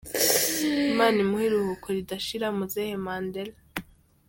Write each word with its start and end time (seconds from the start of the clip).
Imana 0.93 1.17
imuhe 1.23 1.45
iruhuko 1.47 1.87
ridashira 1.95 2.47
Muzehe 2.57 2.95
Mandela. 3.05 3.55